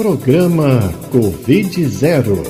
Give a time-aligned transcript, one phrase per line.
[0.00, 2.42] Programa Covid-0.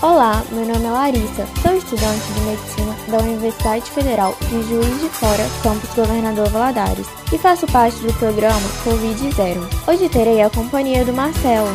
[0.00, 5.08] Olá, meu nome é Larissa, sou estudante de medicina da Universidade Federal de Juiz de
[5.10, 9.60] Fora, campus Governador Valadares, e faço parte do programa Covid-0.
[9.86, 11.68] Hoje terei a companhia do Marcelo.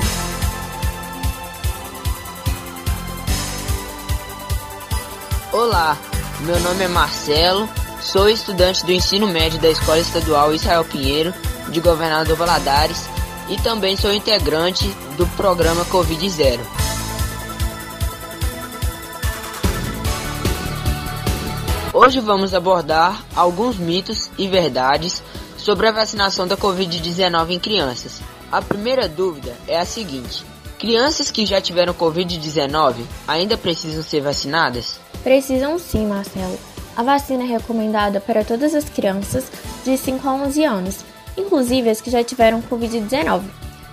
[5.53, 5.95] Olá,
[6.39, 7.69] meu nome é Marcelo,
[8.01, 11.31] sou estudante do ensino médio da Escola Estadual Israel Pinheiro,
[11.69, 13.07] de Governador Valadares
[13.49, 16.61] e também sou integrante do programa Covid Zero.
[21.91, 25.23] Hoje vamos abordar alguns mitos e verdades
[25.57, 28.21] sobre a vacinação da Covid-19 em crianças.
[28.51, 30.45] A primeira dúvida é a seguinte:
[30.77, 34.99] crianças que já tiveram Covid-19 ainda precisam ser vacinadas?
[35.23, 36.57] Precisam sim, Marcelo.
[36.95, 39.45] A vacina é recomendada para todas as crianças
[39.83, 40.97] de 5 a 11 anos
[41.37, 43.43] inclusive as que já tiveram Covid-19.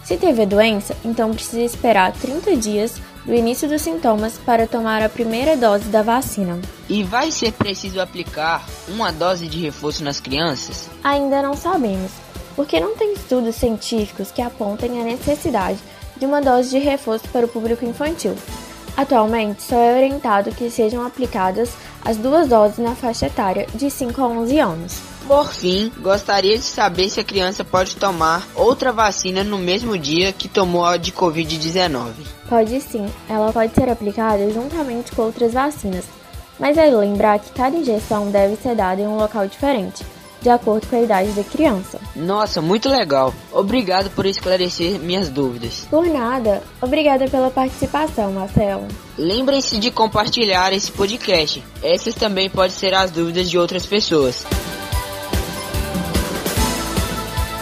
[0.04, 5.02] Se teve a doença, então precisa esperar 30 dias do início dos sintomas para tomar
[5.02, 6.60] a primeira dose da vacina.
[6.88, 10.88] E vai ser preciso aplicar uma dose de reforço nas crianças?
[11.02, 12.12] Ainda não sabemos,
[12.54, 15.80] porque não tem estudos científicos que apontem a necessidade
[16.16, 18.36] de uma dose de reforço para o público infantil.
[18.96, 21.70] Atualmente, só é orientado que sejam aplicadas
[22.06, 25.00] as duas doses na faixa etária de 5 a 11 anos.
[25.26, 30.32] Por fim, gostaria de saber se a criança pode tomar outra vacina no mesmo dia
[30.32, 32.12] que tomou a de Covid-19.
[32.48, 36.04] Pode sim, ela pode ser aplicada juntamente com outras vacinas,
[36.60, 40.06] mas é lembrar que cada injeção deve ser dada em um local diferente,
[40.40, 41.98] de acordo com a idade da criança.
[42.16, 43.34] Nossa, muito legal!
[43.52, 45.86] Obrigado por esclarecer minhas dúvidas.
[45.90, 48.88] Por nada, obrigada pela participação, Marcelo.
[49.18, 51.62] Lembrem-se de compartilhar esse podcast.
[51.82, 54.46] Essas também podem ser as dúvidas de outras pessoas.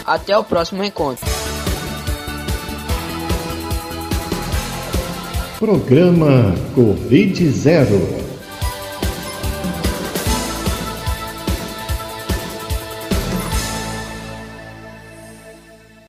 [0.07, 1.25] Até o próximo encontro.
[5.59, 8.24] Programa Covid Zero.